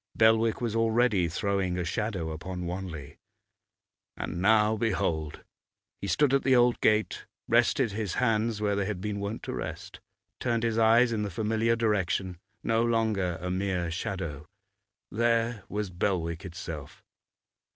[0.17, 3.19] Belwick was already throwing a shadow upon Wanley.
[4.17, 5.43] And now behold!
[5.99, 9.53] he stood at the old gate, rested his hands where they had been wont to
[9.53, 9.99] rest,
[10.39, 14.47] turned his eyes in the familiar direction; no longer a mere shadow,
[15.11, 17.03] there was Belwick itself.